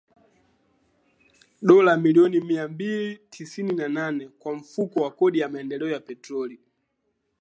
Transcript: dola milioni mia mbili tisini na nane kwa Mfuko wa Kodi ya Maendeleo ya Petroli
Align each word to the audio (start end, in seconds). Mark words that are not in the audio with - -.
dola 1.61 1.97
milioni 1.97 2.39
mia 2.41 2.67
mbili 2.67 3.17
tisini 3.29 3.75
na 3.75 3.87
nane 3.87 4.29
kwa 4.39 4.55
Mfuko 4.55 5.01
wa 5.01 5.11
Kodi 5.11 5.39
ya 5.39 5.49
Maendeleo 5.49 5.89
ya 5.89 5.99
Petroli 5.99 6.59